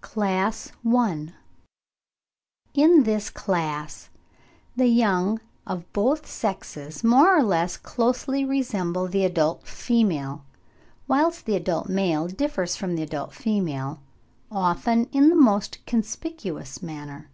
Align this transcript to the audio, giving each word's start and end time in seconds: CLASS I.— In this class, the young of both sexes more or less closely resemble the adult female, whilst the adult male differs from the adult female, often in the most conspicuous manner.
CLASS 0.00 0.72
I.— 0.84 1.32
In 2.74 3.04
this 3.04 3.30
class, 3.30 4.08
the 4.74 4.88
young 4.88 5.40
of 5.68 5.92
both 5.92 6.26
sexes 6.28 7.04
more 7.04 7.36
or 7.38 7.44
less 7.44 7.76
closely 7.76 8.44
resemble 8.44 9.06
the 9.06 9.24
adult 9.24 9.68
female, 9.68 10.44
whilst 11.06 11.46
the 11.46 11.54
adult 11.54 11.88
male 11.88 12.26
differs 12.26 12.74
from 12.74 12.96
the 12.96 13.04
adult 13.04 13.34
female, 13.34 14.00
often 14.50 15.04
in 15.12 15.28
the 15.28 15.36
most 15.36 15.78
conspicuous 15.86 16.82
manner. 16.82 17.30